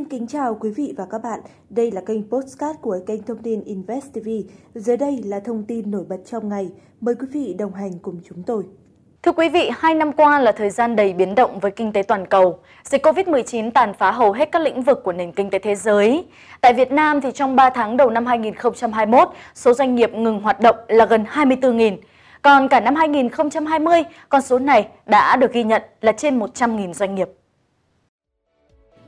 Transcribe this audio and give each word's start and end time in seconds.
Xin 0.00 0.08
kính 0.08 0.26
chào 0.26 0.54
quý 0.60 0.70
vị 0.70 0.94
và 0.96 1.06
các 1.10 1.22
bạn. 1.22 1.40
Đây 1.70 1.90
là 1.90 2.00
kênh 2.06 2.30
postcard 2.30 2.80
của 2.80 2.98
kênh 3.06 3.22
thông 3.22 3.38
tin 3.38 3.64
Invest 3.64 4.12
TV. 4.12 4.28
Dưới 4.74 4.96
đây 4.96 5.20
là 5.24 5.40
thông 5.40 5.64
tin 5.64 5.90
nổi 5.90 6.04
bật 6.08 6.16
trong 6.26 6.48
ngày. 6.48 6.68
Mời 7.00 7.14
quý 7.14 7.26
vị 7.32 7.54
đồng 7.58 7.74
hành 7.74 7.92
cùng 8.02 8.20
chúng 8.28 8.42
tôi. 8.42 8.64
Thưa 9.22 9.32
quý 9.32 9.48
vị, 9.48 9.70
hai 9.72 9.94
năm 9.94 10.12
qua 10.12 10.40
là 10.40 10.52
thời 10.52 10.70
gian 10.70 10.96
đầy 10.96 11.12
biến 11.12 11.34
động 11.34 11.60
với 11.60 11.70
kinh 11.70 11.92
tế 11.92 12.02
toàn 12.02 12.26
cầu. 12.26 12.58
Dịch 12.84 13.06
COVID-19 13.06 13.70
tàn 13.70 13.94
phá 13.94 14.10
hầu 14.10 14.32
hết 14.32 14.52
các 14.52 14.62
lĩnh 14.62 14.82
vực 14.82 15.00
của 15.04 15.12
nền 15.12 15.32
kinh 15.32 15.50
tế 15.50 15.58
thế 15.58 15.74
giới. 15.74 16.26
Tại 16.60 16.74
Việt 16.74 16.92
Nam 16.92 17.20
thì 17.20 17.30
trong 17.34 17.56
3 17.56 17.70
tháng 17.70 17.96
đầu 17.96 18.10
năm 18.10 18.26
2021, 18.26 19.28
số 19.54 19.72
doanh 19.72 19.94
nghiệp 19.94 20.14
ngừng 20.14 20.40
hoạt 20.40 20.60
động 20.60 20.76
là 20.88 21.06
gần 21.06 21.24
24.000. 21.32 21.96
Còn 22.42 22.68
cả 22.68 22.80
năm 22.80 22.94
2020, 22.94 24.02
con 24.28 24.42
số 24.42 24.58
này 24.58 24.88
đã 25.06 25.36
được 25.36 25.52
ghi 25.52 25.64
nhận 25.64 25.82
là 26.00 26.12
trên 26.12 26.38
100.000 26.38 26.92
doanh 26.92 27.14
nghiệp. 27.14 27.28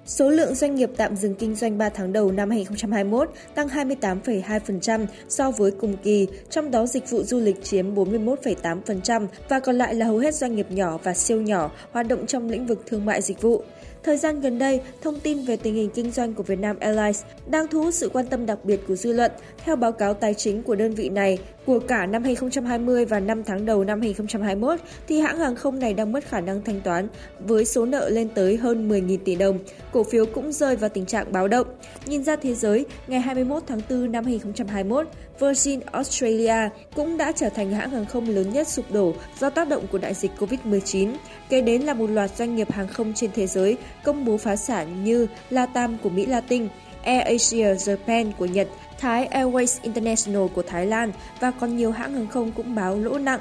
Số 0.07 0.31
lượng 0.31 0.55
doanh 0.55 0.75
nghiệp 0.75 0.91
tạm 0.97 1.17
dừng 1.17 1.35
kinh 1.35 1.55
doanh 1.55 1.79
3 1.79 1.89
tháng 1.89 2.13
đầu 2.13 2.33
năm 2.33 2.51
2021 2.51 3.31
tăng 3.55 3.69
28,2% 3.69 5.07
so 5.29 5.51
với 5.51 5.71
cùng 5.71 5.97
kỳ, 6.03 6.27
trong 6.51 6.71
đó 6.71 6.87
dịch 6.87 7.11
vụ 7.11 7.23
du 7.23 7.41
lịch 7.41 7.65
chiếm 7.65 7.95
41,8% 7.95 9.27
và 9.49 9.61
còn 9.61 9.79
lại 9.79 9.95
là 9.95 10.07
hầu 10.07 10.19
hết 10.19 10.35
doanh 10.35 10.57
nghiệp 10.57 10.67
nhỏ 10.71 10.99
và 11.03 11.15
siêu 11.15 11.41
nhỏ 11.41 11.71
hoạt 11.93 12.09
động 12.09 12.27
trong 12.27 12.49
lĩnh 12.49 12.67
vực 12.67 12.83
thương 12.87 13.05
mại 13.05 13.23
dịch 13.23 13.43
vụ. 13.43 13.63
Thời 14.03 14.17
gian 14.17 14.41
gần 14.41 14.59
đây, 14.59 14.81
thông 15.03 15.21
tin 15.21 15.45
về 15.45 15.57
tình 15.57 15.75
hình 15.75 15.91
kinh 15.95 16.11
doanh 16.11 16.35
của 16.35 16.43
Vietnam 16.43 16.79
Airlines 16.79 17.23
đang 17.47 17.69
thu 17.69 17.83
hút 17.83 17.95
sự 17.95 18.09
quan 18.09 18.27
tâm 18.27 18.47
đặc 18.47 18.59
biệt 18.65 18.81
của 18.89 18.97
dư 18.97 19.13
luận. 19.13 19.33
Theo 19.65 19.77
báo 19.77 19.93
cáo 19.93 20.15
tài 20.15 20.35
chính 20.35 20.63
của 20.63 20.75
đơn 20.75 20.95
vị 20.95 21.09
này, 21.09 21.39
của 21.67 21.79
cả 21.79 22.07
năm 22.07 22.25
2020 22.25 23.05
và 23.05 23.21
5 23.21 23.45
tháng 23.45 23.67
đầu 23.67 23.85
năm 23.85 24.01
2021, 24.01 24.81
thì 25.09 25.21
hãng 25.21 25.39
hàng 25.39 25.57
không 25.57 25.79
này 25.79 25.95
đang 25.95 26.13
mất 26.13 26.25
khả 26.25 26.41
năng 26.41 26.65
thanh 26.65 26.81
toán 26.81 27.09
với 27.41 27.65
số 27.65 27.87
nợ 27.87 28.09
lên 28.09 28.29
tới 28.35 28.57
hơn 28.57 28.89
10.000 28.89 29.19
tỷ 29.25 29.35
đồng. 29.35 29.59
Cổ 29.93 30.05
phiếu 30.05 30.27
cũng 30.27 30.53
rơi 30.53 30.77
vào 30.77 30.91
tình 30.91 31.07
trạng 31.07 31.33
báo 31.33 31.49
động. 31.49 31.67
Nhìn 32.07 32.25
ra 32.25 32.37
thế 32.37 32.55
giới, 32.55 32.87
ngày 33.07 33.21
21 33.21 33.63
tháng 33.67 33.81
4 33.91 34.13
năm 34.13 34.25
2021, 34.25 35.07
Virgin 35.41 35.81
Australia 35.93 36.69
cũng 36.95 37.17
đã 37.17 37.33
trở 37.33 37.49
thành 37.49 37.71
hãng 37.71 37.91
hàng 37.91 38.07
không 38.07 38.29
lớn 38.29 38.53
nhất 38.53 38.69
sụp 38.69 38.93
đổ 38.93 39.15
do 39.41 39.51
tác 39.51 39.69
động 39.69 39.87
của 39.93 39.99
đại 39.99 40.15
dịch 40.15 40.31
COVID-19. 40.39 41.15
Kế 41.49 41.61
đến 41.61 41.83
là 41.83 41.95
một 41.95 42.11
loạt 42.11 42.31
doanh 42.37 42.57
nghiệp 42.57 42.71
hàng 42.71 42.89
không 42.89 43.13
trên 43.15 43.31
thế 43.35 43.47
giới 43.47 43.77
công 44.03 44.25
bố 44.25 44.37
phá 44.37 44.57
sản 44.57 45.05
như 45.05 45.27
Latam 45.51 45.99
của 46.03 46.09
Mỹ 46.09 46.27
Latin, 46.27 46.69
AirAsia 47.03 47.75
Japan 47.75 48.33
của 48.39 48.47
Nhật, 48.47 48.69
Thái 48.99 49.29
Airways 49.29 49.79
International 49.83 50.47
của 50.55 50.63
Thái 50.63 50.87
Lan 50.87 51.13
và 51.41 51.51
còn 51.51 51.77
nhiều 51.77 51.93
hãng 51.93 52.15
hàng 52.15 52.27
không 52.27 52.53
cũng 52.53 52.75
báo 52.75 52.99
lỗ 52.99 53.19
nặng. 53.19 53.41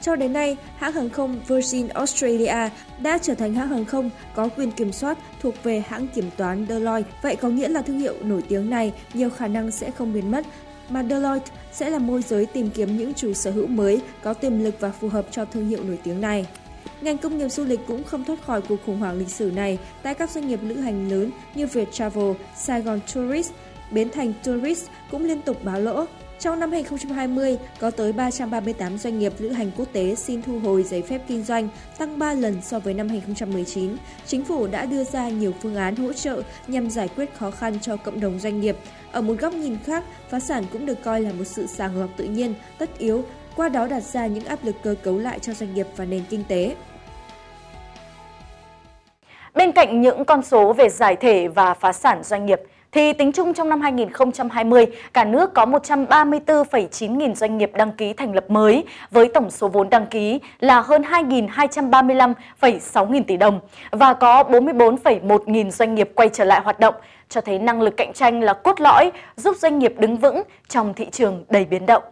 Cho 0.00 0.16
đến 0.16 0.32
nay, 0.32 0.56
hãng 0.76 0.92
hàng 0.92 1.10
không 1.10 1.40
Virgin 1.48 1.88
Australia 1.88 2.68
đã 2.98 3.18
trở 3.18 3.34
thành 3.34 3.54
hãng 3.54 3.68
hàng 3.68 3.84
không 3.84 4.10
có 4.34 4.48
quyền 4.48 4.70
kiểm 4.70 4.92
soát 4.92 5.18
thuộc 5.42 5.54
về 5.62 5.82
hãng 5.88 6.08
kiểm 6.08 6.30
toán 6.36 6.66
Deloitte. 6.68 7.10
Vậy 7.22 7.36
có 7.36 7.48
nghĩa 7.48 7.68
là 7.68 7.82
thương 7.82 7.98
hiệu 7.98 8.14
nổi 8.22 8.42
tiếng 8.48 8.70
này 8.70 8.92
nhiều 9.14 9.30
khả 9.30 9.48
năng 9.48 9.70
sẽ 9.70 9.90
không 9.90 10.12
biến 10.12 10.30
mất, 10.30 10.46
mà 10.88 11.02
Deloitte 11.02 11.52
sẽ 11.72 11.90
là 11.90 11.98
môi 11.98 12.22
giới 12.22 12.46
tìm 12.46 12.70
kiếm 12.70 12.96
những 12.96 13.14
chủ 13.14 13.32
sở 13.32 13.50
hữu 13.50 13.66
mới 13.66 14.00
có 14.22 14.34
tiềm 14.34 14.58
lực 14.58 14.74
và 14.80 14.90
phù 14.90 15.08
hợp 15.08 15.26
cho 15.30 15.44
thương 15.44 15.68
hiệu 15.68 15.84
nổi 15.84 15.98
tiếng 16.02 16.20
này. 16.20 16.46
Ngành 17.00 17.18
công 17.18 17.38
nghiệp 17.38 17.48
du 17.48 17.64
lịch 17.64 17.80
cũng 17.86 18.04
không 18.04 18.24
thoát 18.24 18.42
khỏi 18.46 18.62
cuộc 18.62 18.76
khủng 18.86 18.98
hoảng 18.98 19.18
lịch 19.18 19.28
sử 19.28 19.50
này 19.54 19.78
tại 20.02 20.14
các 20.14 20.30
doanh 20.30 20.48
nghiệp 20.48 20.60
lữ 20.62 20.74
hành 20.74 21.08
lớn 21.10 21.30
như 21.54 21.66
Viettravel, 21.66 22.32
Saigon 22.56 23.00
Tourist, 23.14 23.52
Bến 23.90 24.10
Thành 24.10 24.32
Tourist 24.44 24.84
cũng 25.10 25.24
liên 25.24 25.42
tục 25.42 25.64
báo 25.64 25.80
lỗ. 25.80 26.04
Trong 26.38 26.60
năm 26.60 26.72
2020, 26.72 27.58
có 27.80 27.90
tới 27.90 28.12
338 28.12 28.98
doanh 28.98 29.18
nghiệp 29.18 29.32
lữ 29.38 29.48
hành 29.48 29.70
quốc 29.76 29.88
tế 29.92 30.14
xin 30.14 30.42
thu 30.42 30.58
hồi 30.58 30.82
giấy 30.82 31.02
phép 31.02 31.22
kinh 31.28 31.42
doanh, 31.42 31.68
tăng 31.98 32.18
3 32.18 32.34
lần 32.34 32.62
so 32.62 32.78
với 32.78 32.94
năm 32.94 33.08
2019. 33.08 33.96
Chính 34.26 34.44
phủ 34.44 34.66
đã 34.66 34.86
đưa 34.86 35.04
ra 35.04 35.28
nhiều 35.28 35.54
phương 35.62 35.76
án 35.76 35.96
hỗ 35.96 36.12
trợ 36.12 36.42
nhằm 36.66 36.90
giải 36.90 37.08
quyết 37.16 37.34
khó 37.34 37.50
khăn 37.50 37.80
cho 37.80 37.96
cộng 37.96 38.20
đồng 38.20 38.38
doanh 38.38 38.60
nghiệp. 38.60 38.76
Ở 39.12 39.20
một 39.20 39.34
góc 39.38 39.54
nhìn 39.54 39.76
khác, 39.84 40.04
phá 40.28 40.40
sản 40.40 40.64
cũng 40.72 40.86
được 40.86 41.02
coi 41.04 41.20
là 41.20 41.32
một 41.32 41.44
sự 41.44 41.66
sàng 41.66 42.00
lọc 42.00 42.10
tự 42.16 42.24
nhiên, 42.24 42.54
tất 42.78 42.98
yếu, 42.98 43.24
qua 43.60 43.68
đó 43.68 43.86
đặt 43.86 44.02
ra 44.02 44.26
những 44.26 44.44
áp 44.44 44.58
lực 44.62 44.74
cơ 44.82 44.94
cấu 45.02 45.18
lại 45.18 45.38
cho 45.38 45.52
doanh 45.52 45.74
nghiệp 45.74 45.86
và 45.96 46.04
nền 46.04 46.22
kinh 46.30 46.44
tế. 46.48 46.74
Bên 49.54 49.72
cạnh 49.72 50.00
những 50.00 50.24
con 50.24 50.42
số 50.42 50.72
về 50.72 50.88
giải 50.88 51.16
thể 51.16 51.48
và 51.48 51.74
phá 51.74 51.92
sản 51.92 52.22
doanh 52.22 52.46
nghiệp, 52.46 52.60
thì 52.92 53.12
tính 53.12 53.32
chung 53.32 53.54
trong 53.54 53.68
năm 53.68 53.80
2020, 53.80 54.86
cả 55.12 55.24
nước 55.24 55.54
có 55.54 55.66
134,9 55.66 57.16
nghìn 57.16 57.34
doanh 57.34 57.58
nghiệp 57.58 57.70
đăng 57.74 57.92
ký 57.92 58.12
thành 58.12 58.34
lập 58.34 58.50
mới, 58.50 58.84
với 59.10 59.28
tổng 59.34 59.50
số 59.50 59.68
vốn 59.68 59.90
đăng 59.90 60.06
ký 60.06 60.40
là 60.60 60.80
hơn 60.80 61.02
2.235,6 61.02 63.10
nghìn 63.10 63.24
tỷ 63.24 63.36
đồng 63.36 63.60
và 63.90 64.14
có 64.14 64.42
44,1 64.42 65.38
nghìn 65.46 65.70
doanh 65.70 65.94
nghiệp 65.94 66.10
quay 66.14 66.28
trở 66.28 66.44
lại 66.44 66.60
hoạt 66.60 66.80
động, 66.80 66.94
cho 67.28 67.40
thấy 67.40 67.58
năng 67.58 67.82
lực 67.82 67.96
cạnh 67.96 68.12
tranh 68.12 68.42
là 68.42 68.52
cốt 68.52 68.80
lõi 68.80 69.12
giúp 69.36 69.56
doanh 69.56 69.78
nghiệp 69.78 69.94
đứng 69.98 70.16
vững 70.16 70.42
trong 70.68 70.94
thị 70.94 71.06
trường 71.10 71.44
đầy 71.48 71.64
biến 71.64 71.86
động. 71.86 72.02